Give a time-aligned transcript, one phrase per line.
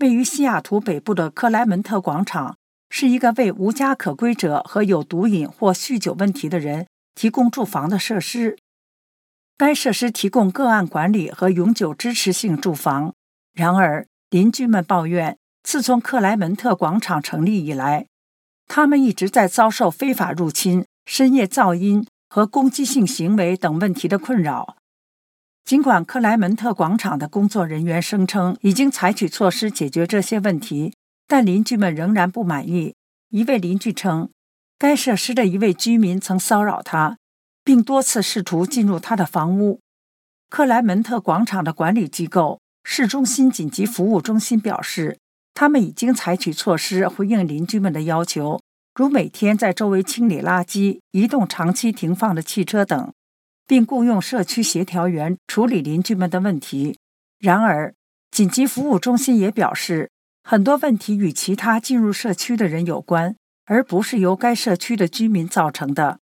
[0.00, 2.56] 位于西雅图北部的克莱门特广场
[2.88, 8.56] 是一个为无家可归者和有毒瘾或酗酒问题的人提供住房的设施。
[9.58, 13.12] 该设施提供个案管理和永久支持性住房。
[13.52, 18.06] 然而，邻居们抱怨，自从克莱门特广场成立以来，
[18.66, 24.76] 他们一直在遭受非法入侵、深夜噪音和攻击性行为等问题的困扰。
[25.64, 30.94] 尽管克莱门特广场的工作人员声称已经采取措施解决这些问题，
[31.28, 32.94] 但邻居们仍然不满意。
[33.28, 34.30] 一位邻居称，
[34.76, 37.18] 该设施的一位居民曾骚扰他，
[37.62, 39.80] 并多次试图进入他的房屋。
[40.48, 45.18] 克莱门特广场的管理机构市中心紧急服务中心表示，
[45.54, 48.60] 他们已经采取措施回应邻居们的要求，
[48.94, 53.12] 如每天在周围清理垃圾、移动长期停放的汽车等。
[53.70, 56.98] 并雇佣社区协调员处理邻居们的问题。
[57.38, 57.94] 然而，
[58.32, 60.10] 紧急服务中心也表示，
[60.42, 66.18] 很多问题与其他进入社区的人有关，而不是由该社区的居民造成的。